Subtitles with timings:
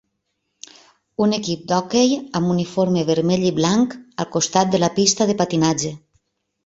[1.25, 5.93] Un equip d'hoquei amb uniforme vermell i blanc al costat de la pista de patinatge.